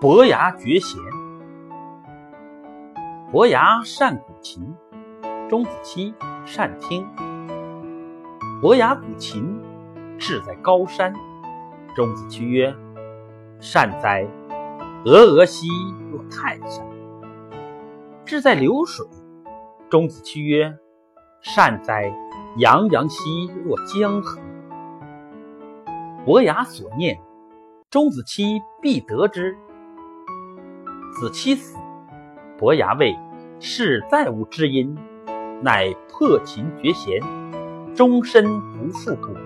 [0.00, 0.98] 伯牙绝弦。
[3.30, 4.74] 伯牙善鼓琴，
[5.46, 6.14] 钟子期
[6.46, 7.06] 善听。
[8.62, 9.60] 伯牙鼓琴，
[10.18, 11.12] 志在高山。
[11.94, 12.74] 钟子期曰
[13.60, 14.26] ：“善哉！
[15.04, 15.68] 峨峨兮
[16.10, 16.82] 若泰山。”
[18.24, 19.06] 志在流水。
[19.90, 20.78] 钟子期曰
[21.44, 22.10] ：“善哉！
[22.56, 24.40] 洋洋兮若江河。”
[26.24, 27.20] 伯牙所念，
[27.90, 29.54] 钟子期必得之。
[31.20, 31.76] 子期死，
[32.56, 33.14] 伯牙谓
[33.60, 34.96] ：“世再无知音，
[35.60, 37.20] 乃破琴绝弦，
[37.94, 39.36] 终身不复鼓。”